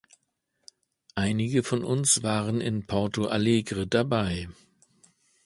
Einige 1.13 1.61
von 1.61 1.83
uns 1.83 2.23
waren 2.23 2.59
in 2.59 2.87
Porto 2.87 3.27
Alegre 3.27 3.85
dabei. 3.85 4.49